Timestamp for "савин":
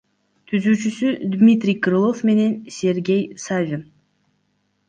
3.47-3.85